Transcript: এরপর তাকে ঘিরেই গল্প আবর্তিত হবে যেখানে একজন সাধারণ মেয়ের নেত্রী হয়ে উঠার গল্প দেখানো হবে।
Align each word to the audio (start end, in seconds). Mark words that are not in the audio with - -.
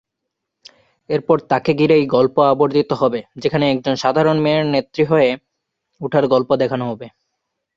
এরপর 1.09 1.37
তাকে 1.49 1.71
ঘিরেই 1.73 2.05
গল্প 2.07 2.35
আবর্তিত 2.51 2.89
হবে 2.93 3.19
যেখানে 3.37 3.65
একজন 3.69 3.95
সাধারণ 3.95 4.37
মেয়ের 4.39 4.65
নেত্রী 4.65 5.03
হয়ে 5.05 5.29
উঠার 6.01 6.25
গল্প 6.27 6.49
দেখানো 6.55 6.85
হবে। 6.91 7.07